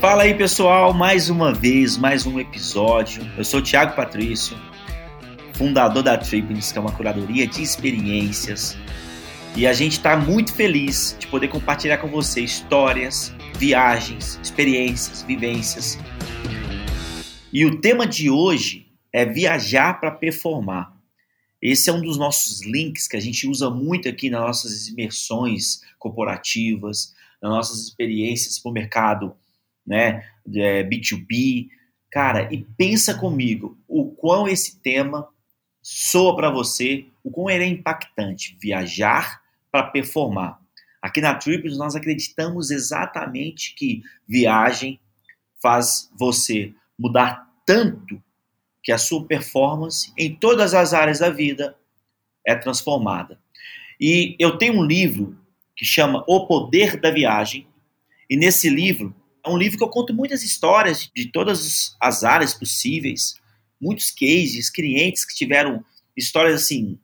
[0.00, 3.20] Fala aí, pessoal, mais uma vez, mais um episódio.
[3.36, 4.56] Eu sou o Thiago Patrício,
[5.54, 8.76] fundador da Trippings, que é uma curadoria de experiências.
[9.56, 15.98] E a gente está muito feliz de poder compartilhar com você histórias, viagens, experiências, vivências.
[17.52, 20.96] E o tema de hoje é viajar para performar.
[21.60, 25.80] Esse é um dos nossos links que a gente usa muito aqui nas nossas imersões
[25.98, 29.36] corporativas, nas nossas experiências para o mercado
[29.88, 31.66] né, B2B.
[31.72, 31.78] É,
[32.10, 35.28] Cara, e pensa comigo o quão esse tema
[35.82, 38.56] soa para você, o quão ele é impactante.
[38.60, 40.58] Viajar para performar.
[41.02, 44.98] Aqui na Triples nós acreditamos exatamente que viagem
[45.62, 48.22] faz você mudar tanto
[48.82, 51.76] que a sua performance em todas as áreas da vida
[52.46, 53.38] é transformada.
[54.00, 55.36] E eu tenho um livro
[55.76, 57.66] que chama O Poder da Viagem,
[58.30, 59.14] e nesse livro
[59.44, 63.34] é um livro que eu conto muitas histórias de todas as áreas possíveis,
[63.80, 65.84] muitos cases, clientes que tiveram
[66.16, 66.98] histórias assim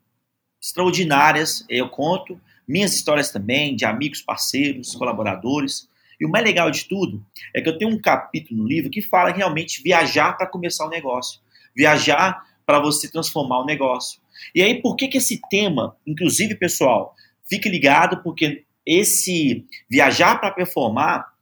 [0.60, 1.64] extraordinárias.
[1.68, 5.88] Eu conto minhas histórias também de amigos, parceiros, colaboradores.
[6.20, 9.02] E o mais legal de tudo é que eu tenho um capítulo no livro que
[9.02, 14.20] fala realmente viajar para começar o um negócio viajar para você transformar o negócio.
[14.54, 17.14] E aí, por que, que esse tema, inclusive, pessoal,
[17.48, 21.33] fique ligado, porque esse viajar para performar,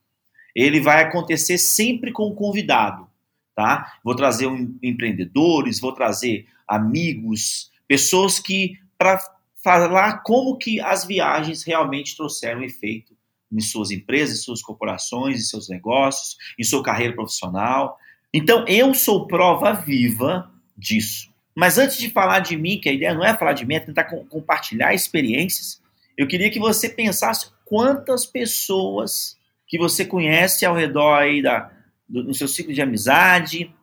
[0.54, 3.06] ele vai acontecer sempre com o convidado,
[3.54, 3.94] tá?
[4.04, 9.18] Vou trazer um, empreendedores, vou trazer amigos, pessoas que para
[9.62, 13.16] falar como que as viagens realmente trouxeram efeito
[13.50, 17.98] em suas empresas, em suas corporações, em seus negócios, em sua carreira profissional.
[18.32, 21.30] Então, eu sou prova viva disso.
[21.54, 23.80] Mas antes de falar de mim, que a ideia não é falar de mim, é
[23.80, 25.82] tentar compartilhar experiências,
[26.16, 29.36] eu queria que você pensasse quantas pessoas
[29.72, 31.72] que você conhece ao redor aí da,
[32.06, 33.74] do, no seu ciclo de amizade,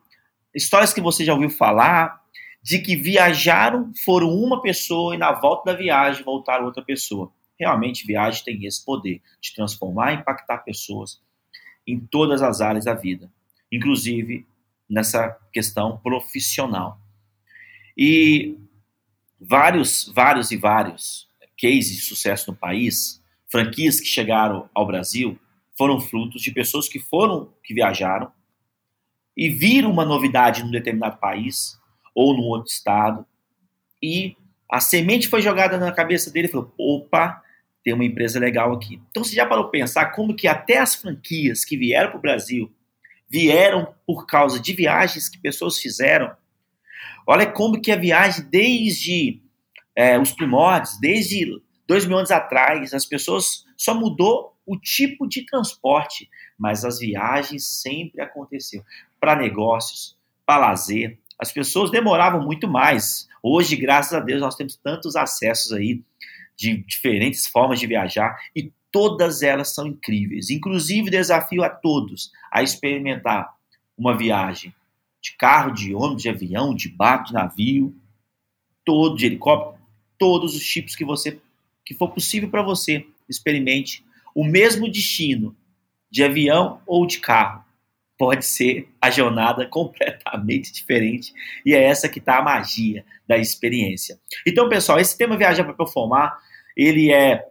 [0.54, 2.22] histórias que você já ouviu falar,
[2.62, 7.32] de que viajaram, foram uma pessoa e na volta da viagem voltaram outra pessoa.
[7.58, 11.20] Realmente, viagem tem esse poder de transformar e impactar pessoas
[11.84, 13.28] em todas as áreas da vida
[13.70, 14.46] inclusive
[14.88, 17.00] nessa questão profissional.
[17.96, 18.58] E
[19.40, 21.28] vários, vários e vários
[21.60, 25.38] cases de sucesso no país, franquias que chegaram ao Brasil,
[25.80, 28.30] foram frutos de pessoas que foram, que viajaram
[29.34, 31.80] e viram uma novidade num determinado país
[32.14, 33.24] ou num outro estado
[34.02, 34.36] e
[34.70, 37.42] a semente foi jogada na cabeça dele e falou: opa,
[37.82, 39.00] tem uma empresa legal aqui.
[39.10, 42.20] Então você já parou para pensar como que até as franquias que vieram para o
[42.22, 42.70] Brasil
[43.26, 46.30] vieram por causa de viagens que pessoas fizeram.
[47.26, 49.40] Olha como que a viagem, desde
[49.96, 51.58] é, os primórdios, desde
[51.88, 56.28] dois mil anos atrás, as pessoas só mudou o tipo de transporte,
[56.58, 58.84] mas as viagens sempre aconteceram
[59.18, 60.16] para negócios,
[60.46, 61.18] para lazer.
[61.38, 63.28] As pessoas demoravam muito mais.
[63.42, 66.02] Hoje, graças a Deus, nós temos tantos acessos aí
[66.56, 70.50] de diferentes formas de viajar e Todas elas são incríveis.
[70.50, 73.54] Inclusive, desafio a todos a experimentar
[73.96, 74.74] uma viagem
[75.22, 77.94] de carro, de ônibus, de avião, de barco, de navio,
[78.84, 79.80] todo de helicóptero,
[80.18, 81.40] todos os tipos que você
[81.84, 84.04] que for possível para você, experimente
[84.34, 85.56] o mesmo destino
[86.10, 87.64] de avião ou de carro.
[88.18, 91.32] Pode ser a jornada completamente diferente
[91.64, 94.18] e é essa que está a magia da experiência.
[94.46, 96.38] Então, pessoal, esse tema viajar para performar,
[96.76, 97.46] ele é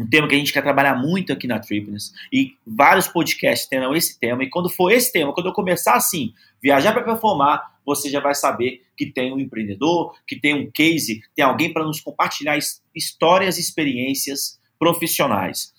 [0.00, 3.94] um tema que a gente quer trabalhar muito aqui na Tripness, e vários podcasts terão
[3.94, 6.32] esse tema, e quando for esse tema, quando eu começar assim,
[6.62, 11.20] viajar para performar, você já vai saber que tem um empreendedor, que tem um case,
[11.34, 12.58] tem alguém para nos compartilhar
[12.94, 15.74] histórias e experiências profissionais.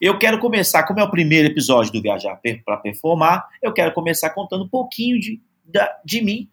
[0.00, 4.30] Eu quero começar, como é o primeiro episódio do Viajar para Performar, eu quero começar
[4.30, 5.40] contando um pouquinho de,
[6.04, 6.48] de mim,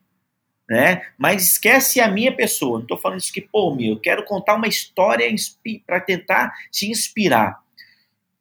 [0.69, 1.03] né?
[1.17, 2.77] Mas esquece a minha pessoa.
[2.77, 5.27] Não estou falando isso que, pô, meu, eu quero contar uma história
[5.85, 7.59] para tentar te inspirar.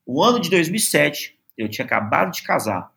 [0.06, 2.92] O ano de 2007, eu tinha acabado de casar.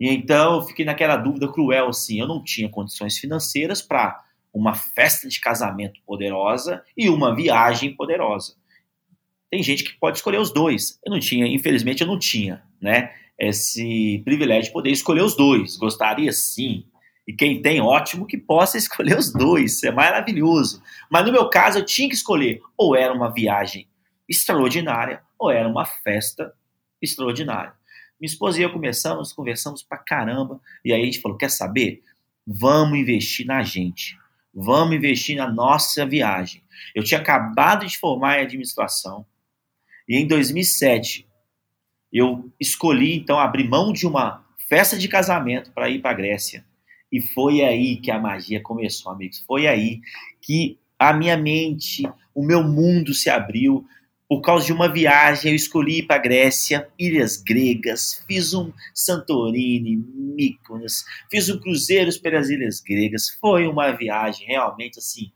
[0.00, 4.20] E então eu fiquei naquela dúvida cruel assim, eu não tinha condições financeiras para
[4.52, 8.56] uma festa de casamento poderosa e uma viagem poderosa.
[9.52, 10.98] Tem gente que pode escolher os dois.
[11.04, 13.12] Eu não tinha, infelizmente eu não tinha, né?
[13.38, 15.76] Esse privilégio de poder escolher os dois.
[15.76, 16.86] Gostaria sim,
[17.28, 20.82] e quem tem, ótimo que possa escolher os dois, é maravilhoso.
[21.10, 23.86] Mas no meu caso, eu tinha que escolher ou era uma viagem
[24.26, 26.54] extraordinária ou era uma festa
[27.02, 27.74] extraordinária.
[28.18, 32.02] Minha esposa e eu começamos, conversamos pra caramba, e aí a gente falou: quer saber?
[32.46, 34.16] Vamos investir na gente,
[34.54, 36.62] vamos investir na nossa viagem.
[36.94, 39.26] Eu tinha acabado de formar em administração,
[40.08, 41.26] e em 2007
[42.12, 46.64] eu escolhi então abrir mão de uma festa de casamento para ir para a Grécia.
[47.10, 49.42] E foi aí que a magia começou, amigos.
[49.46, 50.00] Foi aí
[50.40, 52.02] que a minha mente,
[52.34, 53.86] o meu mundo se abriu.
[54.28, 58.72] Por causa de uma viagem, eu escolhi ir para a Grécia, ilhas gregas, fiz um
[58.94, 63.28] Santorini, Mykonos, fiz um cruzeiro pelas ilhas gregas.
[63.28, 65.30] Foi uma viagem realmente assim,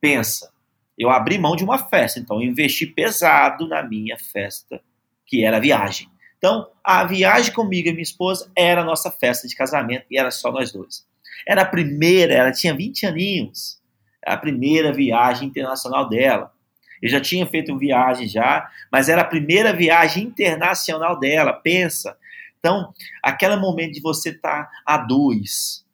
[0.00, 0.52] pensa,
[0.98, 4.80] eu abri mão de uma festa, então eu investi pesado na minha festa,
[5.26, 6.08] que era a viagem.
[6.38, 10.30] Então, a viagem comigo e minha esposa era a nossa festa de casamento e era
[10.30, 11.06] só nós dois.
[11.46, 13.80] Era a primeira, ela tinha 20 aninhos.
[14.24, 16.52] A primeira viagem internacional dela.
[17.00, 22.16] Eu já tinha feito viagem já, mas era a primeira viagem internacional dela, pensa.
[22.58, 22.92] Então,
[23.22, 25.85] aquele momento de você estar tá a dois,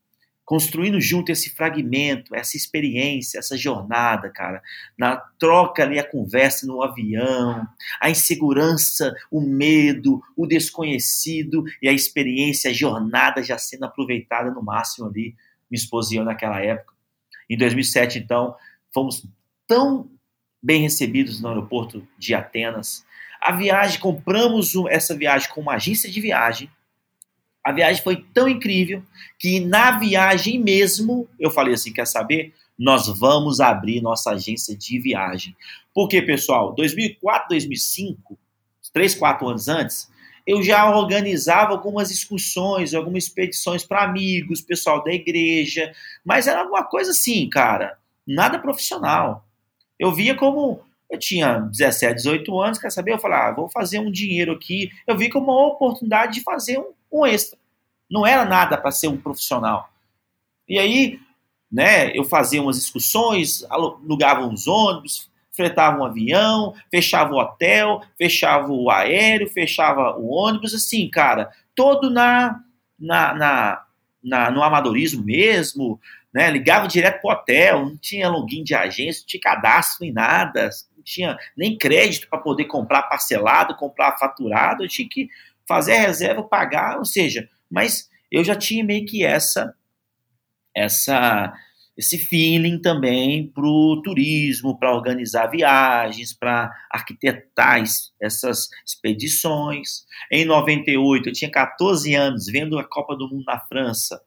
[0.52, 4.62] construindo junto esse fragmento, essa experiência, essa jornada, cara,
[4.98, 7.66] na troca ali, a conversa no avião,
[7.98, 14.62] a insegurança, o medo, o desconhecido e a experiência, a jornada já sendo aproveitada no
[14.62, 15.34] máximo ali,
[15.70, 16.92] me esposa eu naquela época.
[17.48, 18.54] Em 2007, então,
[18.92, 19.26] fomos
[19.66, 20.10] tão
[20.62, 23.06] bem recebidos no aeroporto de Atenas.
[23.40, 26.68] A viagem, compramos essa viagem com uma agência de viagem,
[27.64, 29.02] a viagem foi tão incrível
[29.38, 32.52] que na viagem mesmo eu falei assim: quer saber?
[32.78, 35.54] Nós vamos abrir nossa agência de viagem.
[35.94, 38.38] Porque, pessoal, 2004, 2005,
[38.92, 40.10] 3, 4 anos antes,
[40.46, 45.92] eu já organizava algumas excursões, algumas expedições para amigos, pessoal da igreja,
[46.24, 49.46] mas era alguma coisa assim, cara, nada profissional.
[49.98, 50.80] Eu via como
[51.12, 53.12] eu tinha 17, 18 anos, quer saber?
[53.12, 54.90] Eu falava, ah, vou fazer um dinheiro aqui.
[55.06, 57.58] Eu vi como uma oportunidade de fazer um, um extra.
[58.10, 59.90] Não era nada para ser um profissional.
[60.66, 61.20] E aí,
[61.70, 68.72] né, eu fazia umas excursões, alugava uns ônibus, fretava um avião, fechava o hotel, fechava
[68.72, 72.58] o aéreo, fechava o ônibus, assim, cara, todo na,
[72.98, 73.82] na, na,
[74.24, 76.00] na no amadorismo mesmo,
[76.32, 76.50] né?
[76.50, 80.70] Ligava direto pro hotel, não tinha login de agência, não tinha cadastro nem nada,
[81.02, 85.28] não tinha nem crédito para poder comprar parcelado, comprar faturado, eu tinha que
[85.66, 89.74] fazer a reserva, pagar, ou seja, mas eu já tinha meio que essa
[90.74, 91.52] essa
[91.94, 97.82] esse feeling também para o turismo, para organizar viagens, para arquitetar
[98.18, 100.06] essas expedições.
[100.30, 104.22] Em 98, eu tinha 14 anos, vendo a Copa do Mundo na França.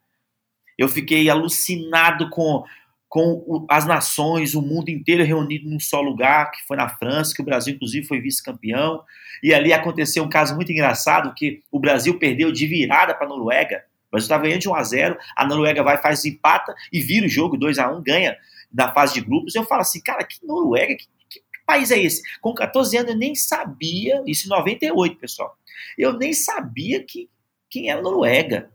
[0.77, 2.63] Eu fiquei alucinado com
[3.07, 7.41] com as nações, o mundo inteiro reunido num só lugar, que foi na França, que
[7.41, 9.03] o Brasil, inclusive, foi vice-campeão.
[9.41, 13.29] E ali aconteceu um caso muito engraçado, que o Brasil perdeu de virada para a
[13.29, 13.85] Noruega.
[14.07, 17.25] O Brasil estava ganhando de 1 a 0 a Noruega vai, faz empata e vira
[17.25, 18.37] o jogo 2 a 1 ganha
[18.73, 19.55] na fase de grupos.
[19.55, 22.21] Eu falo assim, cara, que Noruega, que, que país é esse?
[22.41, 25.57] Com 14 anos eu nem sabia, isso em 98, pessoal.
[25.97, 27.29] Eu nem sabia que,
[27.69, 28.71] quem era Noruega.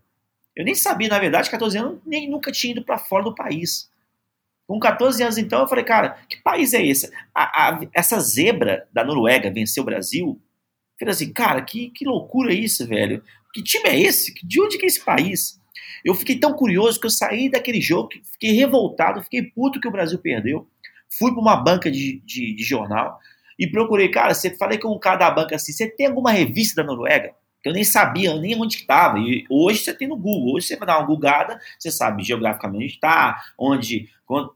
[0.54, 3.89] Eu nem sabia, na verdade, 14 anos, nem nunca tinha ido para fora do país.
[4.70, 7.12] Com 14 anos, então, eu falei, cara, que país é esse?
[7.34, 10.40] A, a, essa zebra da Noruega venceu o Brasil.
[10.96, 13.20] Falei assim, cara, que, que loucura isso, velho.
[13.52, 14.32] Que time é esse?
[14.46, 15.60] De onde que é esse país?
[16.04, 19.90] Eu fiquei tão curioso que eu saí daquele jogo, fiquei revoltado, fiquei puto que o
[19.90, 20.68] Brasil perdeu.
[21.18, 23.18] Fui para uma banca de, de, de, jornal
[23.58, 26.80] e procurei, cara, você falei com um cara da banca assim, você tem alguma revista
[26.80, 27.34] da Noruega?
[27.62, 29.18] Que eu nem sabia nem onde estava.
[29.18, 32.84] E hoje você tem no Google, hoje você vai dar uma googada, você sabe geograficamente
[32.84, 34.08] onde está, onde,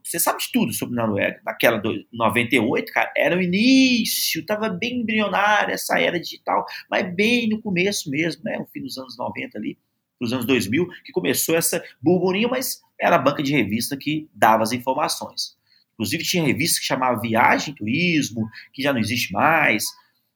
[0.03, 1.39] você sabe de tudo sobre Noruega.
[1.45, 7.47] Naquela do 98, cara, era o início, estava bem embrionária essa era digital, mas bem
[7.49, 9.77] no começo mesmo, né, no fim dos anos 90 ali,
[10.19, 14.63] nos anos 2000, que começou essa burburinho, mas era a banca de revista que dava
[14.63, 15.55] as informações.
[15.93, 19.85] Inclusive tinha revista que chamava Viagem Turismo, que já não existe mais,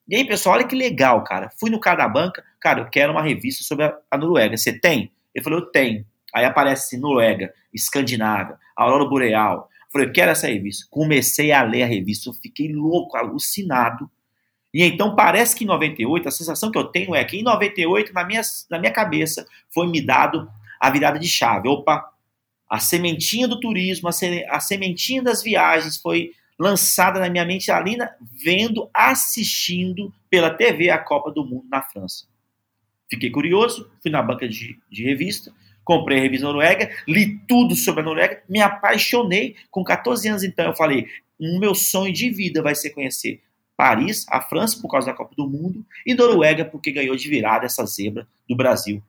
[0.09, 1.51] e aí, pessoal, olha que legal, cara.
[1.59, 4.57] Fui no cara da banca, cara, eu quero uma revista sobre a, Noruega.
[4.57, 5.11] Você tem?
[5.35, 6.03] Ele falou, eu tenho.
[6.33, 9.69] Aí aparece assim, Noruega, Escandinávia, Aurora Boreal.
[9.85, 10.87] Eu falei, eu quero essa revista.
[10.89, 14.09] Comecei a ler a revista, eu fiquei louco, alucinado.
[14.73, 18.11] E então parece que em 98, a sensação que eu tenho é que em 98,
[18.11, 20.49] na minha, na minha cabeça, foi me dado
[20.79, 21.67] a virada de chave.
[21.67, 22.03] Opa,
[22.69, 27.97] a sementinha do turismo, a sementinha das viagens foi lançada na minha mente ali,
[28.43, 32.25] vendo, assistindo pela TV a Copa do Mundo na França.
[33.09, 38.01] Fiquei curioso, fui na banca de, de revista, comprei a revista Noruega, li tudo sobre
[38.01, 39.55] a Noruega, me apaixonei.
[39.71, 41.07] Com 14 anos, então, eu falei:
[41.39, 43.41] o meu sonho de vida vai ser conhecer
[43.75, 47.65] Paris, a França, por causa da Copa do Mundo, e Noruega, porque ganhou de virada
[47.65, 49.01] essa zebra do Brasil.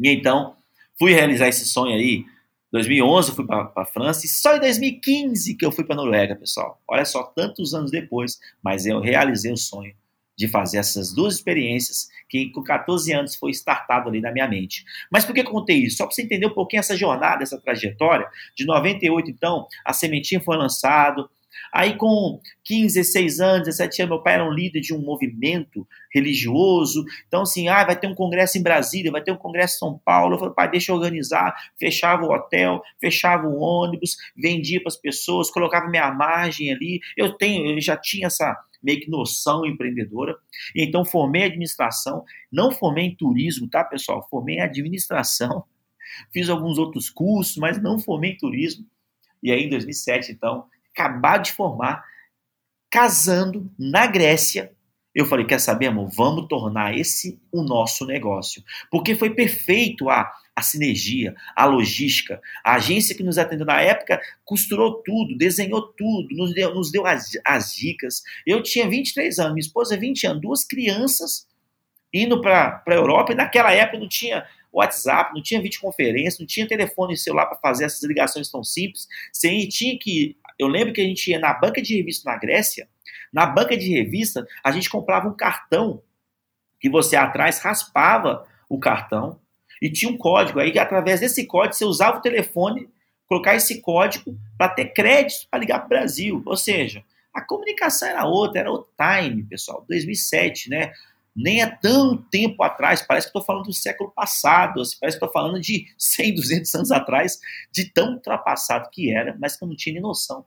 [0.00, 0.56] E então,
[0.98, 2.24] fui realizar esse sonho aí
[2.70, 5.96] 2011 eu fui para a França e só em 2015 que eu fui para a
[5.96, 6.80] Noruega, pessoal.
[6.86, 9.94] Olha só, tantos anos depois, mas eu realizei o sonho
[10.36, 14.84] de fazer essas duas experiências que com 14 anos foi startado ali na minha mente.
[15.10, 15.96] Mas por que eu contei isso?
[15.96, 18.28] Só para você entender um pouquinho essa jornada, essa trajetória.
[18.54, 21.28] De 98, então, a sementinha foi lançado,
[21.72, 25.86] Aí, com 15, 16 anos, 17 anos, meu pai era um líder de um movimento
[26.12, 27.04] religioso.
[27.26, 30.00] Então, assim, ah, vai ter um congresso em Brasília, vai ter um congresso em São
[30.04, 30.34] Paulo.
[30.34, 31.54] Eu falei, pai, deixa eu organizar.
[31.78, 37.00] Fechava o hotel, fechava o ônibus, vendia para as pessoas, colocava minha margem ali.
[37.16, 40.36] Eu tenho, eu já tinha essa meio que noção empreendedora.
[40.74, 42.24] Então, formei administração.
[42.50, 44.26] Não formei em turismo, tá, pessoal?
[44.30, 45.64] Formei em administração.
[46.32, 48.86] Fiz alguns outros cursos, mas não formei em turismo.
[49.42, 50.66] E aí, em 2007, então,
[50.98, 52.04] acabado de formar,
[52.90, 54.72] casando na Grécia.
[55.14, 56.10] Eu falei, quer saber, amor?
[56.10, 58.62] Vamos tornar esse o nosso negócio.
[58.90, 62.40] Porque foi perfeito a, a sinergia, a logística.
[62.64, 67.06] A agência que nos atendeu na época costurou tudo, desenhou tudo, nos deu, nos deu
[67.06, 68.22] as, as dicas.
[68.46, 71.46] Eu tinha 23 anos, minha esposa 20 anos, duas crianças
[72.12, 76.66] indo para a Europa, e naquela época não tinha WhatsApp, não tinha videoconferência, não tinha
[76.66, 79.06] telefone celular para fazer essas ligações tão simples.
[79.32, 82.88] Você tinha que eu lembro que a gente ia na banca de revista na Grécia,
[83.32, 86.02] na banca de revista, a gente comprava um cartão
[86.80, 89.40] que você atrás raspava o cartão
[89.80, 90.60] e tinha um código.
[90.60, 92.88] Aí, através desse código, você usava o telefone,
[93.26, 96.42] colocar esse código para ter crédito para ligar para o Brasil.
[96.44, 99.84] Ou seja, a comunicação era outra, era o time, pessoal.
[99.88, 100.92] 2007, né?
[101.38, 105.24] Nem é tão tempo atrás, parece que estou falando do século passado, assim, parece que
[105.24, 107.38] estou falando de 100, 200 anos atrás,
[107.72, 110.44] de tão ultrapassado que era, mas que eu não tinha nem noção.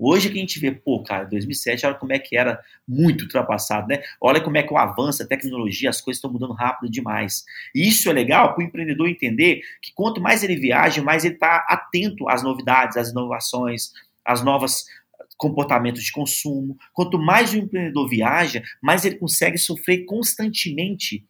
[0.00, 3.88] Hoje que a gente vê, pô, cara, 2007, olha como é que era muito ultrapassado,
[3.88, 4.00] né?
[4.20, 7.44] Olha como é que o avanço, a tecnologia, as coisas estão mudando rápido demais.
[7.74, 11.34] E isso é legal para o empreendedor entender que quanto mais ele viaja, mais ele
[11.34, 13.90] está atento às novidades, às inovações,
[14.24, 14.84] às novas
[15.38, 16.76] comportamentos de consumo.
[16.92, 21.24] Quanto mais o empreendedor viaja, mais ele consegue sofrer constantemente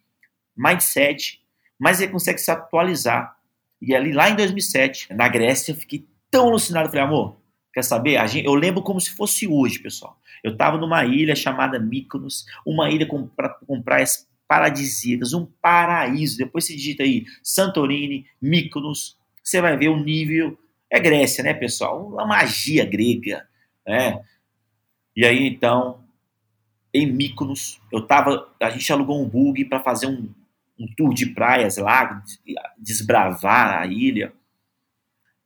[0.57, 1.41] mindset,
[1.79, 3.37] mais ele consegue se atualizar.
[3.81, 6.89] E ali, lá em 2007, na Grécia, eu fiquei tão alucinado.
[6.89, 7.37] falei, amor,
[7.73, 8.19] quer saber?
[8.45, 10.19] Eu lembro como se fosse hoje, pessoal.
[10.43, 16.39] Eu estava numa ilha chamada Mykonos, uma ilha com, pra, com praias paradisíacas, um paraíso.
[16.39, 20.59] Depois você digita aí Santorini, Mykonos, você vai ver o nível.
[20.91, 22.09] É Grécia, né, pessoal?
[22.09, 23.48] Uma magia grega
[23.89, 24.23] né?
[25.17, 26.05] E aí, então,
[26.93, 30.29] em Mykonos, eu tava, a gente alugou um bug para fazer um,
[30.79, 32.23] um, tour de praias lá,
[32.77, 34.33] desbravar a ilha.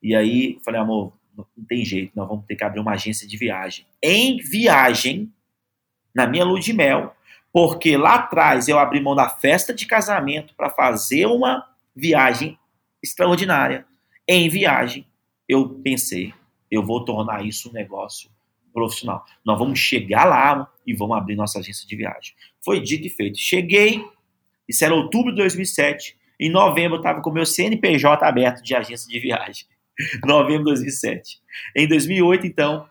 [0.01, 3.37] E aí, falei, amor, não tem jeito, nós vamos ter que abrir uma agência de
[3.37, 3.85] viagem.
[4.01, 5.33] Em viagem,
[6.13, 7.15] na minha lua de mel,
[7.51, 12.59] porque lá atrás eu abri mão da festa de casamento para fazer uma viagem
[13.01, 13.85] extraordinária.
[14.27, 15.07] Em viagem,
[15.47, 16.33] eu pensei,
[16.73, 18.29] eu vou tornar isso um negócio
[18.73, 19.23] profissional.
[19.45, 22.33] Nós vamos chegar lá e vamos abrir nossa agência de viagem.
[22.63, 23.37] Foi dito e feito.
[23.37, 24.03] Cheguei,
[24.67, 26.17] isso era outubro de 2007.
[26.39, 29.65] Em novembro eu estava com o meu CNPJ aberto de agência de viagem.
[30.25, 31.39] novembro de 2007.
[31.75, 32.87] Em 2008, então,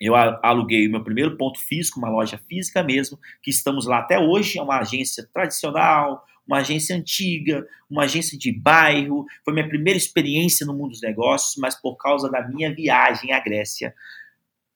[0.00, 4.18] eu aluguei o meu primeiro ponto físico, uma loja física mesmo, que estamos lá até
[4.18, 4.58] hoje.
[4.58, 9.26] É uma agência tradicional, uma agência antiga, uma agência de bairro.
[9.44, 13.40] Foi minha primeira experiência no mundo dos negócios, mas por causa da minha viagem à
[13.40, 13.94] Grécia.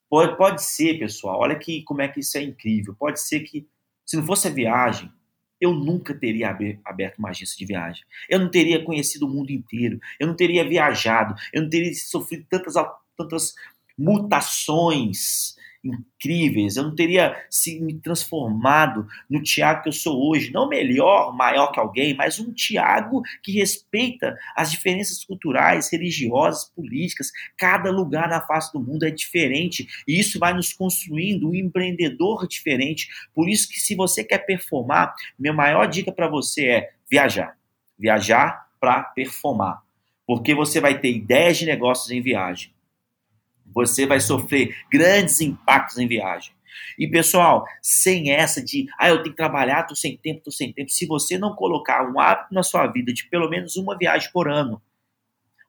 [0.09, 2.95] Pode, pode ser, pessoal, olha que, como é que isso é incrível.
[2.95, 3.67] Pode ser que,
[4.05, 5.11] se não fosse a viagem,
[5.61, 8.05] eu nunca teria aberto uma agência de viagem.
[8.29, 9.99] Eu não teria conhecido o mundo inteiro.
[10.21, 11.35] Eu não teria viajado.
[11.53, 12.75] Eu não teria sofrido tantas,
[13.17, 13.55] tantas
[13.99, 15.56] mutações
[15.87, 21.35] incríveis, eu não teria se me transformado no Tiago que eu sou hoje, não melhor,
[21.35, 27.31] maior que alguém, mas um Tiago que respeita as diferenças culturais, religiosas, políticas.
[27.57, 32.47] Cada lugar na face do mundo é diferente e isso vai nos construindo um empreendedor
[32.47, 33.09] diferente.
[33.35, 37.57] Por isso que se você quer performar, minha maior dica para você é viajar.
[37.99, 39.83] Viajar para performar.
[40.27, 42.76] Porque você vai ter ideias de negócios em viagem
[43.75, 46.57] você vai sofrer grandes impactos em viagem.
[46.99, 50.73] E pessoal, sem essa de, ah, eu tenho que trabalhar, tô sem tempo, tô sem
[50.73, 50.91] tempo.
[50.91, 54.49] Se você não colocar um hábito na sua vida de pelo menos uma viagem por
[54.49, 54.81] ano,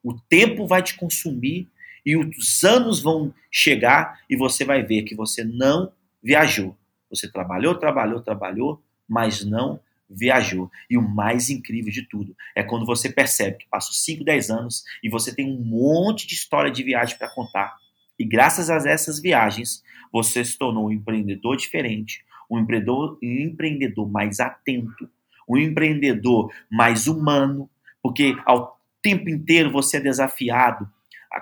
[0.02, 1.68] o tempo vai te consumir
[2.04, 6.76] e os anos vão chegar e você vai ver que você não viajou.
[7.10, 10.70] Você trabalhou, trabalhou, trabalhou, mas não viajou.
[10.88, 14.84] E o mais incrível de tudo é quando você percebe que passou 5, 10 anos
[15.02, 17.76] e você tem um monte de história de viagem para contar
[18.18, 19.82] e graças a essas viagens,
[20.12, 25.08] você se tornou um empreendedor diferente, um empreendedor, um empreendedor mais atento,
[25.48, 27.68] um empreendedor mais humano,
[28.02, 30.88] porque ao tempo inteiro você é desafiado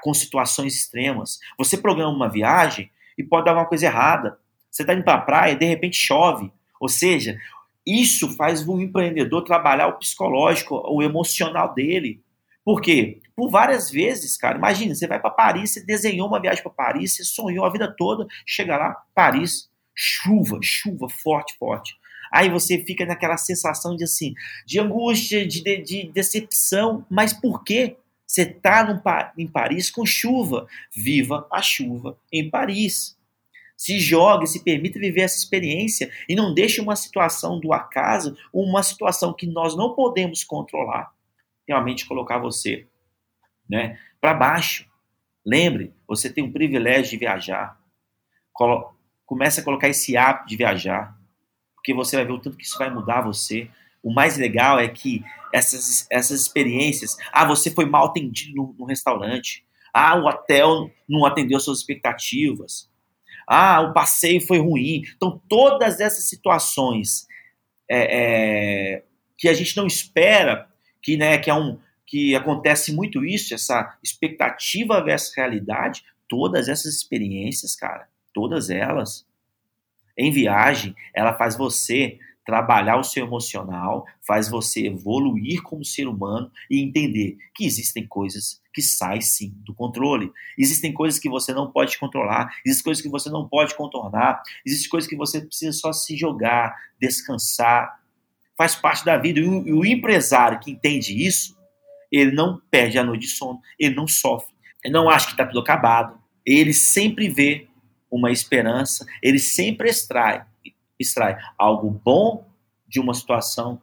[0.03, 1.39] com situações extremas.
[1.59, 4.39] Você programa uma viagem e pode dar uma coisa errada.
[4.71, 6.51] Você está indo para a praia, de repente chove.
[6.81, 7.39] Ou seja,
[7.87, 12.21] isso faz o empreendedor trabalhar o psicológico, o emocional dele.
[12.67, 13.21] Por quê?
[13.37, 14.59] Por várias vezes, cara.
[14.59, 17.95] Imagina, você vai para Paris, você desenhou uma viagem para Paris, você sonhou a vida
[17.97, 21.97] toda, chega lá, Paris, chuva, chuva forte, forte.
[22.33, 24.35] Aí você fica naquela sensação de assim,
[24.67, 27.07] de angústia, de, de, de decepção.
[27.09, 27.99] Mas por quê?
[28.27, 30.67] Você está em Paris com chuva.
[30.93, 33.17] Viva a chuva em Paris.
[33.77, 38.83] Se jogue, se permita viver essa experiência e não deixe uma situação do acaso, uma
[38.83, 41.13] situação que nós não podemos controlar,
[41.67, 42.87] realmente colocar você
[43.69, 44.87] né, para baixo.
[45.45, 47.79] Lembre, você tem o privilégio de viajar.
[49.25, 51.17] Comece a colocar esse hábito de viajar,
[51.75, 53.71] porque você vai ver o tanto que isso vai mudar você.
[54.03, 57.17] O mais legal é que essas, essas experiências.
[57.33, 59.65] Ah, você foi mal atendido no, no restaurante.
[59.93, 62.91] Ah, o hotel não atendeu suas expectativas.
[63.47, 65.03] Ah, o passeio foi ruim.
[65.17, 67.27] Então, todas essas situações
[67.89, 69.05] é, é,
[69.39, 70.69] que a gente não espera,
[71.07, 76.97] que, né, que, é um, que acontece muito isso, essa expectativa versus realidade, todas essas
[76.97, 79.25] experiências, cara, todas elas,
[80.19, 86.51] em viagem, ela faz você trabalhar o seu emocional, faz você evoluir como ser humano
[86.69, 90.33] e entender que existem coisas que saem sim do controle.
[90.59, 94.91] Existem coisas que você não pode controlar, existem coisas que você não pode contornar, existem
[94.91, 98.05] coisas que você precisa só se jogar, descansar.
[98.57, 99.41] Faz parte da vida.
[99.41, 101.57] E o, e o empresário que entende isso,
[102.11, 105.45] ele não perde a noite de sono, ele não sofre, ele não acha que está
[105.45, 106.19] tudo acabado.
[106.45, 107.67] Ele sempre vê
[108.11, 110.47] uma esperança, ele sempre extrai
[110.99, 112.47] extrai algo bom
[112.89, 113.81] de uma situação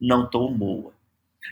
[0.00, 0.94] não tão boa.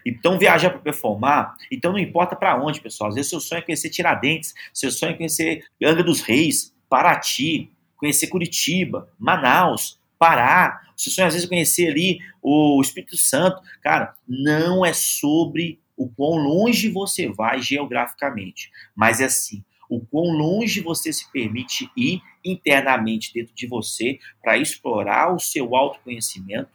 [0.05, 3.09] Então, viajar para performar, então não importa para onde, pessoal.
[3.09, 7.71] Às vezes, seu sonho é conhecer Tiradentes, seu sonho é conhecer Angra dos Reis, Paraty,
[7.97, 10.81] conhecer Curitiba, Manaus, Pará.
[10.97, 13.61] Seu sonho, às vezes, conhecer ali o Espírito Santo.
[13.83, 20.33] Cara, não é sobre o quão longe você vai geograficamente, mas é assim, o quão
[20.33, 26.71] longe você se permite ir internamente dentro de você para explorar o seu autoconhecimento,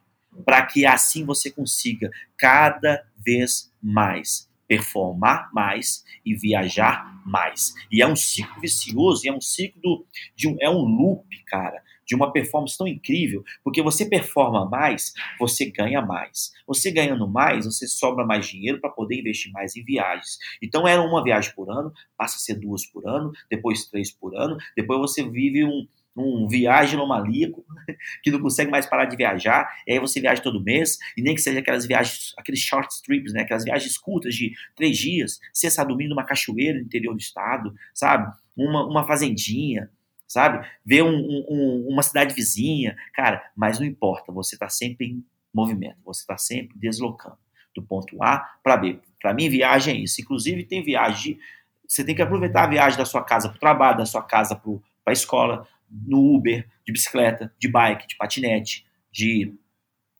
[0.45, 7.73] para que assim você consiga cada vez mais performar mais e viajar mais.
[7.91, 11.81] E é um ciclo vicioso, é um ciclo do, de um, é um loop, cara,
[12.09, 16.51] de uma performance tão incrível, porque você performa mais, você ganha mais.
[16.65, 20.39] Você ganhando mais, você sobra mais dinheiro para poder investir mais em viagens.
[20.59, 24.35] Então era uma viagem por ano, passa a ser duas por ano, depois três por
[24.35, 27.63] ano, depois você vive um, um viagem maníaco
[28.23, 31.35] que não consegue mais parar de viajar, e aí você viaja todo mês, e nem
[31.35, 35.83] que seja aquelas viagens, aqueles short trips, né, aquelas viagens curtas de três dias, sexta
[35.83, 38.33] domingo numa cachoeira no interior do estado, sabe?
[38.57, 39.89] Uma, uma fazendinha,
[40.29, 40.65] sabe?
[40.85, 41.17] Ver um,
[41.49, 46.37] um, uma cidade vizinha, cara, mas não importa, você está sempre em movimento, você está
[46.37, 47.37] sempre deslocando
[47.75, 48.99] do ponto A para B.
[49.19, 50.21] Para mim, viagem é isso.
[50.21, 51.39] Inclusive, tem viagem,
[51.87, 54.55] você tem que aproveitar a viagem da sua casa para o trabalho, da sua casa
[54.55, 54.71] para
[55.07, 59.53] a escola, no Uber, de bicicleta, de bike, de patinete, de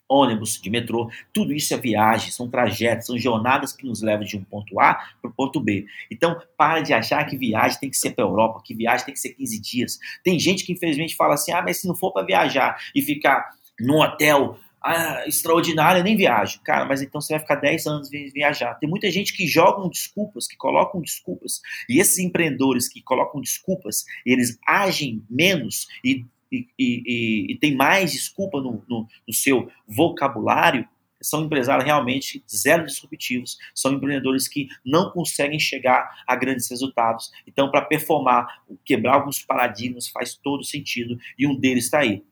[0.09, 4.35] ônibus, de metrô, tudo isso é viagem, são trajetos, são jornadas que nos levam de
[4.35, 5.85] um ponto A para o ponto B.
[6.09, 9.13] Então, para de achar que viagem tem que ser para a Europa, que viagem tem
[9.13, 9.99] que ser 15 dias.
[10.23, 13.51] Tem gente que infelizmente fala assim: ah, mas se não for para viajar e ficar
[13.79, 16.61] num hotel ah, extraordinário, eu nem viajo.
[16.63, 18.75] Cara, mas então você vai ficar 10 anos viajar.
[18.75, 21.61] Tem muita gente que jogam desculpas, que colocam desculpas.
[21.87, 28.12] E esses empreendedores que colocam desculpas, eles agem menos e e, e, e tem mais
[28.12, 30.88] desculpa no, no, no seu vocabulário,
[31.21, 37.31] são empresários realmente zero disruptivos, são empreendedores que não conseguem chegar a grandes resultados.
[37.45, 42.23] Então, para performar, quebrar alguns paradigmas faz todo sentido e um deles está aí.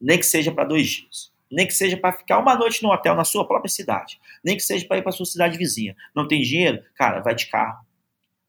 [0.00, 3.14] Nem que seja para dois dias, nem que seja para ficar uma noite no hotel
[3.14, 5.96] na sua própria cidade, nem que seja para ir para sua cidade vizinha.
[6.14, 6.82] Não tem dinheiro?
[6.94, 7.84] Cara, vai de carro.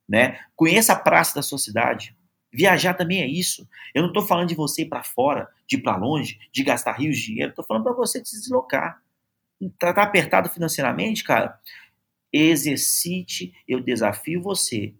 [0.08, 0.40] Né?
[0.56, 2.15] Conheça a praça da sua cidade,
[2.56, 3.68] Viajar também é isso.
[3.94, 6.94] Eu não estou falando de você ir para fora, de ir para longe, de gastar
[6.94, 7.50] rios de dinheiro.
[7.50, 9.02] Estou falando para você se deslocar.
[9.60, 11.60] Está tá apertado financeiramente, cara?
[12.32, 14.94] Exercite, eu desafio você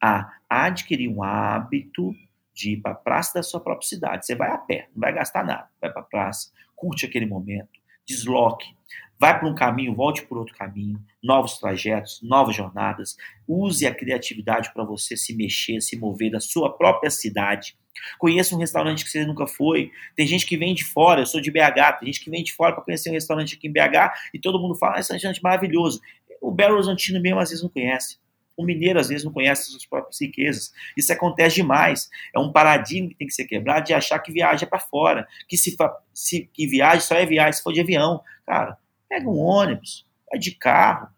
[0.00, 2.14] a adquirir um hábito
[2.52, 4.26] de ir para a praça da sua própria cidade.
[4.26, 5.68] Você vai a pé, não vai gastar nada.
[5.80, 7.68] Vai para a praça, curte aquele momento,
[8.06, 8.74] desloque,
[9.18, 13.16] vai para um caminho, volte por outro caminho, novos trajetos, novas jornadas.
[13.46, 17.76] Use a criatividade para você se mexer, se mover da sua própria cidade.
[18.18, 19.90] Conheça um restaurante que você nunca foi.
[20.14, 22.52] Tem gente que vem de fora, eu sou de BH, tem gente que vem de
[22.52, 25.38] fora para conhecer um restaurante aqui em BH e todo mundo fala, ah, esse restaurante
[25.38, 26.00] é maravilhoso.
[26.40, 28.18] O Belo Horizontino mesmo às vezes não conhece.
[28.56, 30.72] O mineiro às vezes não conhece suas próprias riquezas.
[30.96, 32.08] Isso acontece demais.
[32.34, 35.58] É um paradigma que tem que ser quebrado de achar que viaja para fora, que
[35.58, 35.76] se,
[36.14, 38.22] se que viagem só é viagem se for de avião.
[38.46, 41.08] Cara, pega um ônibus, vai de carro,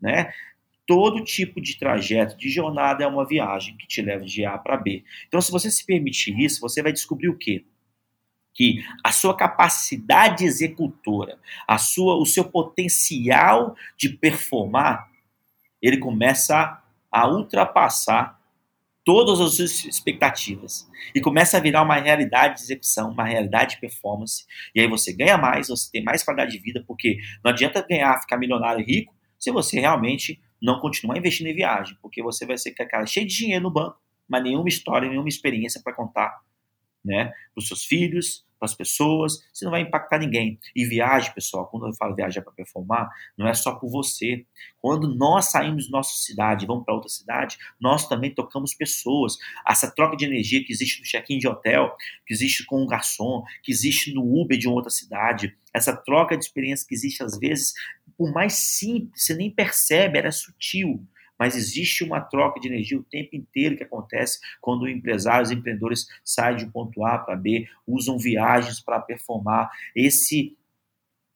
[0.00, 0.32] né?
[0.86, 4.76] Todo tipo de trajeto, de jornada é uma viagem que te leva de A para
[4.76, 5.04] B.
[5.26, 7.64] Então, se você se permitir isso, você vai descobrir o quê?
[8.56, 15.10] que a sua capacidade executora, a sua, o seu potencial de performar,
[15.80, 18.35] ele começa a ultrapassar
[19.06, 23.80] todas as suas expectativas e começa a virar uma realidade de execução, uma realidade de
[23.80, 24.44] performance.
[24.74, 28.20] E aí você ganha mais, você tem mais qualidade de vida, porque não adianta ganhar,
[28.20, 32.58] ficar milionário e rico se você realmente não continuar investindo em viagem, porque você vai
[32.58, 36.40] ser cara cheio de dinheiro no banco, mas nenhuma história, nenhuma experiência para contar,
[37.04, 40.58] né, para os seus filhos, para as pessoas, você não vai impactar ninguém.
[40.74, 44.44] E viagem, pessoal, quando eu falo viajar para performar, não é só por você.
[44.80, 49.36] Quando nós saímos da nossa cidade, vamos para outra cidade, nós também tocamos pessoas.
[49.66, 51.94] Essa troca de energia que existe no check-in de hotel,
[52.26, 56.36] que existe com um garçom, que existe no Uber de uma outra cidade, essa troca
[56.36, 57.74] de experiência que existe às vezes,
[58.16, 61.06] por mais simples, você nem percebe, era sutil
[61.38, 66.56] mas existe uma troca de energia o tempo inteiro que acontece quando empresários, empreendedores saem
[66.56, 69.70] de um ponto A para B, usam viagens para performar.
[69.94, 70.56] Esse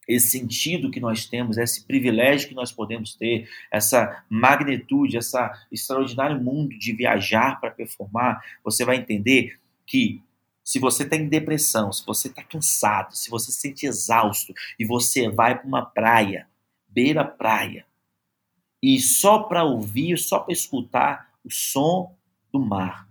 [0.09, 5.37] esse sentido que nós temos, esse privilégio que nós podemos ter, essa magnitude, esse
[5.71, 10.21] extraordinário mundo de viajar para performar, você vai entender que
[10.65, 14.85] se você está em depressão, se você está cansado, se você se sente exausto e
[14.85, 16.49] você vai para uma praia,
[16.89, 17.87] beira praia,
[18.83, 22.17] e só para ouvir, só para escutar o som
[22.53, 23.09] do mar.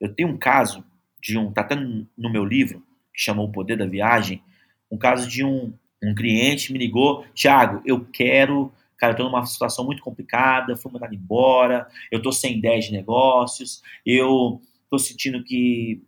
[0.00, 0.84] Eu tenho um caso
[1.20, 2.80] de um, tá até no meu livro,
[3.12, 4.42] que chamou O Poder da Viagem,
[4.90, 9.84] um caso de um, um cliente me ligou, Thiago, eu quero, cara, eu numa situação
[9.84, 16.02] muito complicada, fui mandado embora, eu tô sem ideia de negócios, eu tô sentindo que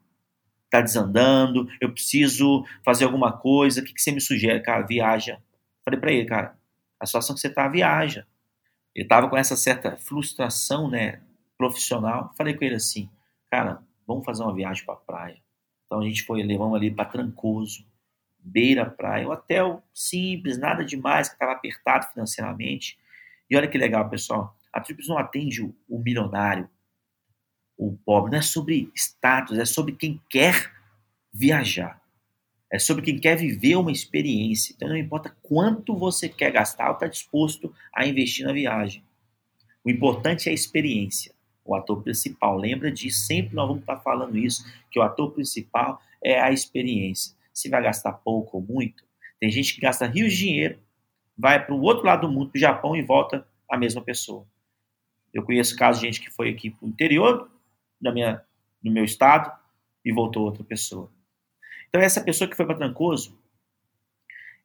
[0.71, 4.61] tá desandando, eu preciso fazer alguma coisa, o que, que você me sugere?
[4.61, 5.39] Cara, viaja.
[5.85, 6.57] Falei para ele, cara,
[7.01, 8.27] a situação que você tá, viaja.
[8.97, 11.21] Ele estava com essa certa frustração, né,
[11.59, 12.33] profissional.
[12.35, 13.11] Falei com ele assim,
[13.51, 15.37] cara, vamos fazer uma viagem para a praia.
[15.85, 17.85] Então a gente foi, levamos ali para Trancoso,
[18.39, 22.99] beira praia, um hotel simples, nada demais, que estava apertado financeiramente.
[23.51, 26.67] E olha que legal, pessoal, a Trips não atende o, o milionário,
[27.77, 30.73] o pobre, não é sobre status, é sobre quem quer
[31.31, 32.01] viajar.
[32.77, 34.75] É sobre quem quer viver uma experiência.
[34.77, 39.03] Então não importa quanto você quer gastar ou está disposto a investir na viagem.
[39.83, 41.35] O importante é a experiência.
[41.65, 46.03] O ator principal, lembra disso, sempre nós vamos estar falando isso, que o ator principal
[46.23, 47.35] é a experiência.
[47.51, 49.03] Se vai gastar pouco ou muito,
[49.41, 50.79] tem gente que gasta rios de dinheiro,
[51.35, 54.47] vai para o outro lado do mundo, para o Japão, e volta a mesma pessoa.
[55.33, 57.51] Eu conheço casos de gente que foi aqui para o interior
[57.99, 58.43] da minha,
[58.83, 59.51] do meu estado
[60.05, 61.16] e voltou outra pessoa.
[61.89, 63.39] Então, essa pessoa que foi para Trancoso,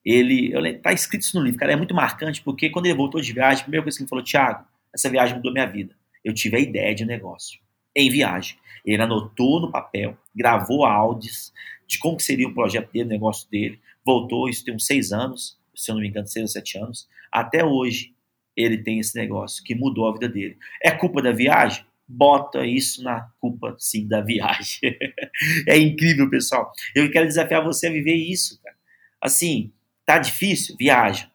[0.03, 3.31] ele, está escrito isso no livro, cara, é muito marcante, porque quando ele voltou de
[3.33, 5.95] viagem, a primeira coisa que ele falou, Tiago, essa viagem mudou minha vida.
[6.23, 7.59] Eu tive a ideia de um negócio,
[7.95, 8.57] em viagem.
[8.85, 11.53] Ele anotou no papel, gravou áudios
[11.87, 15.59] de como seria o projeto dele, o negócio dele, voltou, isso tem uns seis anos,
[15.75, 18.13] se eu não me engano, seis ou sete anos, até hoje
[18.55, 20.57] ele tem esse negócio que mudou a vida dele.
[20.81, 21.85] É culpa da viagem?
[22.11, 24.79] Bota isso na culpa, sim, da viagem.
[25.67, 26.71] é incrível, pessoal.
[26.95, 28.75] Eu quero desafiar você a viver isso, cara.
[29.21, 29.71] Assim,
[30.05, 30.75] tá difícil?
[30.77, 31.29] Viaja.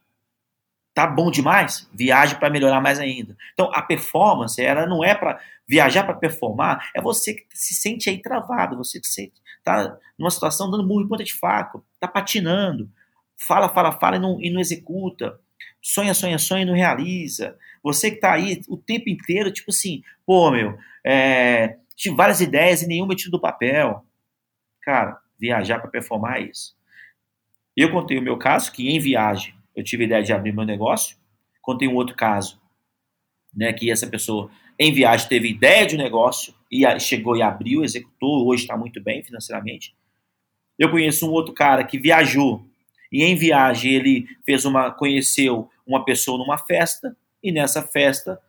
[0.95, 1.89] Tá bom demais?
[1.93, 3.37] Viaje para melhorar mais ainda.
[3.53, 8.09] Então, a performance, ela não é para viajar para performar, é você que se sente
[8.09, 9.33] aí travado, você que se
[9.65, 12.89] tá numa situação dando murro em ponta de faca, tá patinando,
[13.37, 15.39] fala, fala, fala e não, e não executa,
[15.83, 17.57] sonha, sonha, sonha e não realiza.
[17.87, 22.83] Você que tá aí o tempo inteiro, tipo assim, pô, meu, é, tive várias ideias
[22.83, 24.05] e nenhuma tirou do papel.
[24.83, 26.77] Cara, viajar para performar é isso.
[27.77, 31.16] Eu contei o meu caso, que em viagem eu tive ideia de abrir meu negócio.
[31.62, 32.61] Contei um outro caso,
[33.55, 37.85] né, que essa pessoa em viagem teve ideia de um negócio e chegou e abriu,
[37.85, 39.94] executou, hoje está muito bem financeiramente.
[40.77, 42.66] Eu conheço um outro cara que viajou
[43.12, 48.40] e em viagem ele fez uma conheceu uma pessoa numa festa e nessa festa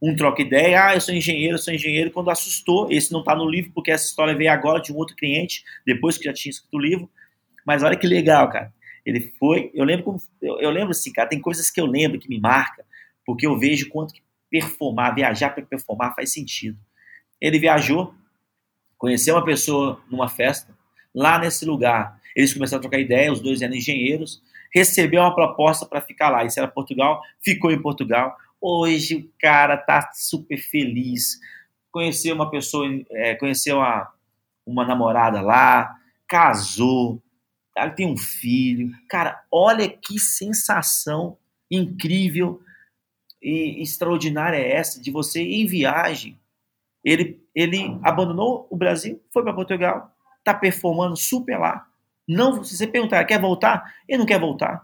[0.00, 3.34] um troca ideia, ah, eu sou engenheiro, eu sou engenheiro, quando assustou, esse não está
[3.34, 6.50] no livro porque essa história veio agora de um outro cliente, depois que já tinha
[6.50, 7.10] escrito o livro,
[7.64, 8.72] mas olha que legal, cara,
[9.04, 12.18] ele foi, eu lembro como, eu, eu lembro assim, cara, tem coisas que eu lembro
[12.18, 12.84] que me marca,
[13.24, 16.78] porque eu vejo quanto que performar, viajar para performar faz sentido.
[17.40, 18.14] Ele viajou,
[18.98, 20.76] conheceu uma pessoa numa festa,
[21.14, 24.42] lá nesse lugar, eles começaram a trocar ideia, os dois eram engenheiros,
[24.74, 26.44] recebeu uma proposta para ficar lá.
[26.44, 28.36] Isso era Portugal, ficou em Portugal.
[28.60, 31.38] Hoje o cara tá super feliz.
[31.92, 34.12] Conheceu uma pessoa, é, conheceu uma,
[34.66, 35.94] uma namorada lá,
[36.26, 37.22] casou,
[37.76, 38.90] ela tem um filho.
[39.08, 41.38] Cara, olha que sensação
[41.70, 42.60] incrível
[43.42, 46.40] e extraordinária é essa de você em viagem.
[47.04, 51.86] Ele, ele abandonou o Brasil, foi para Portugal, está performando super lá.
[52.26, 53.94] Não, se você perguntar, quer voltar?
[54.08, 54.82] Ele não quer voltar.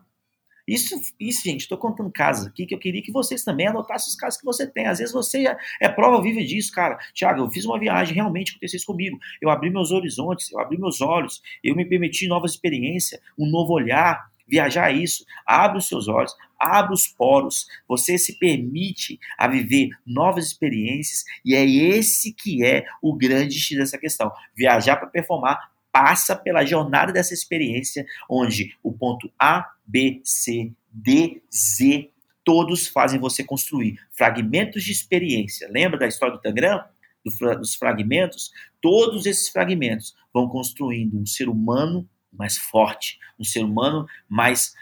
[0.70, 4.14] Isso, isso gente, estou contando casos aqui que eu queria que vocês também anotassem os
[4.14, 4.86] casos que você tem.
[4.86, 6.96] Às vezes você é, é prova viva disso, cara.
[7.12, 9.18] Tiago, eu fiz uma viagem, realmente aconteceu isso comigo.
[9.42, 13.72] Eu abri meus horizontes, eu abri meus olhos, eu me permiti novas experiências, um novo
[13.72, 14.30] olhar.
[14.46, 15.24] Viajar é isso.
[15.46, 17.66] Abre os seus olhos, abre os poros.
[17.88, 23.76] Você se permite a viver novas experiências e é esse que é o grande X
[23.76, 24.30] dessa questão.
[24.54, 31.42] Viajar para performar passa pela jornada dessa experiência, onde o ponto A, B, C, D,
[31.52, 32.10] Z,
[32.44, 35.68] todos fazem você construir fragmentos de experiência.
[35.70, 36.82] Lembra da história do Tangram?
[37.24, 38.50] Do, dos fragmentos?
[38.80, 44.74] Todos esses fragmentos vão construindo um ser humano mais forte, um ser humano mais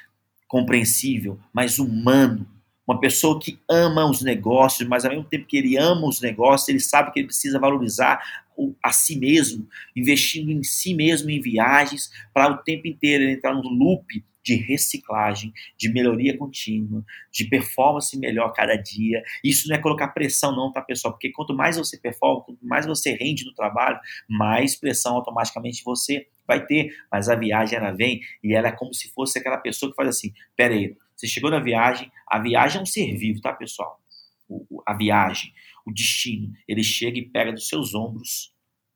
[0.47, 2.49] compreensível, mais humano,
[2.89, 6.71] uma pessoa que ama os negócios, mas ao mesmo tempo que ele ama os negócios,
[6.71, 8.19] ele sabe que ele precisa valorizar
[8.83, 13.55] a si mesmo, investindo em si mesmo em viagens, para o tempo inteiro ele entrar
[13.55, 19.23] no loop de reciclagem, de melhoria contínua, de performance melhor cada dia.
[19.45, 21.13] Isso não é colocar pressão não, tá, pessoal?
[21.13, 26.27] Porque quanto mais você performa, quanto mais você rende no trabalho, mais pressão automaticamente você
[26.47, 26.97] vai ter.
[27.13, 30.09] Mas a viagem, ela vem e ela é como se fosse aquela pessoa que faz
[30.09, 34.01] assim, pera aí, você chegou na viagem, a viagem é um ser vivo, tá, pessoal?
[34.49, 35.53] O, a viagem,
[35.85, 38.55] o destino, ele chega e pega dos seus ombros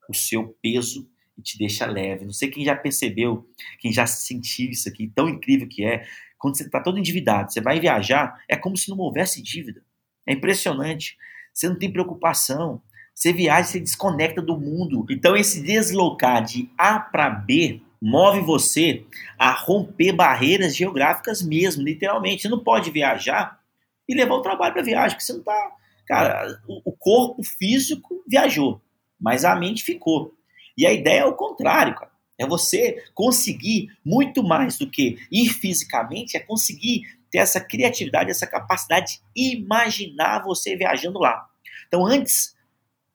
[0.09, 2.25] o seu peso e te deixa leve.
[2.25, 3.49] Não sei quem já percebeu,
[3.81, 6.07] quem já sentiu isso aqui, tão incrível que é.
[6.39, 9.83] Quando você está todo endividado, você vai viajar, é como se não houvesse dívida.
[10.25, 11.17] É impressionante.
[11.53, 12.81] Você não tem preocupação.
[13.13, 15.07] Você viaja, você desconecta do mundo.
[15.11, 19.07] Então, esse deslocar de A para B move você
[19.39, 22.43] a romper barreiras geográficas mesmo, literalmente.
[22.43, 23.61] Você não pode viajar
[24.09, 25.73] e levar o trabalho para viagem, porque você não está.
[26.05, 28.83] Cara, o corpo físico viajou,
[29.21, 30.35] mas a mente ficou.
[30.77, 32.11] E a ideia é o contrário, cara.
[32.37, 38.49] É você conseguir muito mais do que ir fisicamente, é conseguir ter essa criatividade, essa
[38.49, 41.47] capacidade de imaginar você viajando lá.
[41.87, 42.57] Então, antes,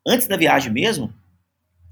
[0.07, 1.13] antes da viagem mesmo,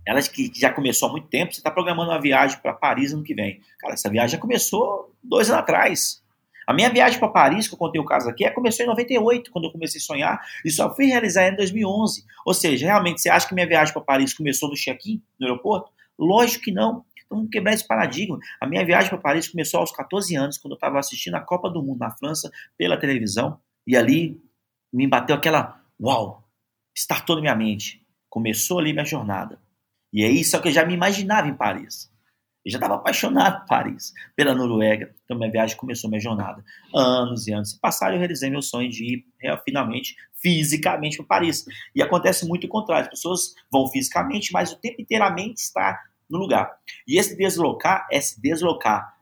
[0.06, 3.24] ela que já começou há muito tempo, você está programando uma viagem para Paris ano
[3.24, 3.60] que vem.
[3.80, 6.24] Cara, essa viagem já começou dois anos atrás.
[6.68, 9.66] A minha viagem para Paris, que eu contei o caso aqui, começou em 98, quando
[9.66, 12.24] eu comecei a sonhar, e só fui realizar em 2011.
[12.46, 15.92] Ou seja, realmente, você acha que minha viagem para Paris começou no check-in, no aeroporto?
[16.18, 17.06] Lógico que não.
[17.26, 18.40] Então, vamos quebrar esse paradigma.
[18.60, 21.70] A minha viagem para Paris começou aos 14 anos, quando eu estava assistindo a Copa
[21.70, 24.42] do Mundo na França pela televisão, e ali
[24.92, 26.44] me bateu aquela, uau,
[26.96, 28.04] startou na minha mente.
[28.28, 29.60] Começou ali minha jornada.
[30.16, 32.10] E é isso que eu já me imaginava em Paris.
[32.64, 35.14] Eu já estava apaixonado por Paris, pela Noruega.
[35.26, 36.64] Então minha viagem começou minha jornada.
[36.96, 41.26] Anos e anos se passaram, eu realizei meu sonho de ir é, finalmente fisicamente para
[41.26, 41.66] Paris.
[41.94, 43.04] E acontece muito o contrário.
[43.04, 46.72] As pessoas vão fisicamente, mas o tempo inteiramente está no lugar.
[47.06, 49.15] E esse deslocar é se deslocar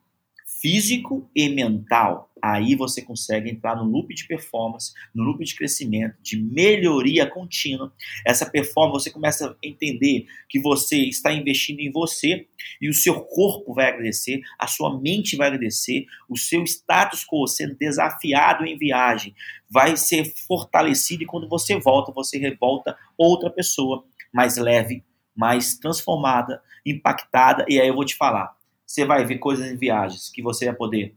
[0.63, 6.17] físico e mental aí você consegue entrar no loop de performance, no loop de crescimento,
[6.21, 7.93] de melhoria contínua.
[8.25, 12.45] Essa performance você começa a entender que você está investindo em você
[12.81, 17.47] e o seu corpo vai agradecer, a sua mente vai agradecer, o seu status quo
[17.47, 19.33] sendo desafiado em viagem
[19.69, 25.01] vai ser fortalecido e quando você volta, você revolta outra pessoa mais leve,
[25.33, 28.53] mais transformada, impactada e aí eu vou te falar,
[28.93, 31.15] você vai ver coisas em viagens que você vai poder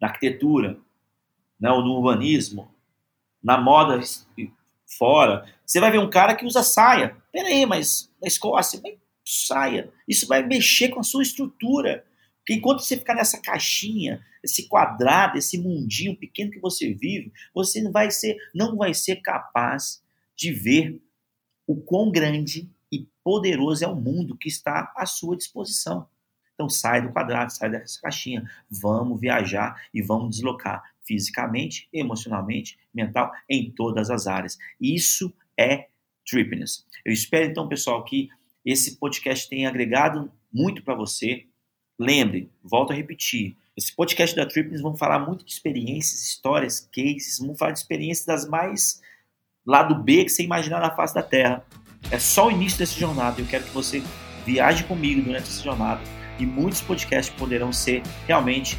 [0.00, 0.78] na arquitetura,
[1.60, 2.74] né, ou no urbanismo,
[3.42, 4.00] na moda
[4.98, 5.46] fora.
[5.66, 7.14] Você vai ver um cara que usa saia.
[7.30, 8.80] Peraí, mas na Escócia,
[9.22, 9.92] saia.
[10.08, 12.06] Isso vai mexer com a sua estrutura.
[12.38, 17.82] Porque enquanto você ficar nessa caixinha, esse quadrado, esse mundinho pequeno que você vive, você
[17.82, 20.02] não vai ser, não vai ser capaz
[20.34, 21.02] de ver
[21.66, 26.08] o quão grande e poderoso é o mundo que está à sua disposição.
[26.62, 28.48] Então sai do quadrado, sai dessa caixinha.
[28.70, 34.56] Vamos viajar e vamos deslocar fisicamente, emocionalmente, mental, em todas as áreas.
[34.80, 35.88] Isso é
[36.24, 36.86] Trippiness.
[37.04, 38.28] Eu espero então, pessoal, que
[38.64, 41.46] esse podcast tenha agregado muito para você.
[41.98, 47.40] Lembre, volto a repetir, esse podcast da Trippiness vamos falar muito de experiências, histórias, cases,
[47.40, 49.02] vamos falar de experiências das mais
[49.66, 51.66] lado B que você imaginar na face da Terra.
[52.08, 53.40] É só o início dessa jornada.
[53.40, 54.00] Eu quero que você
[54.46, 58.78] viaje comigo durante essa jornada e muitos podcasts poderão ser realmente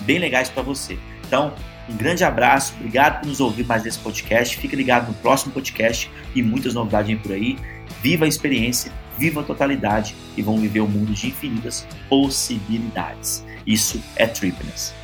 [0.00, 0.98] bem legais para você.
[1.26, 1.54] Então,
[1.88, 4.56] Um grande abraço, obrigado por nos ouvir mais nesse podcast.
[4.56, 7.58] Fique ligado no próximo podcast e muitas novidades vêm por aí.
[8.00, 13.44] Viva a experiência, viva a totalidade e vão viver um mundo de infinitas possibilidades.
[13.66, 14.94] Isso é Tripness.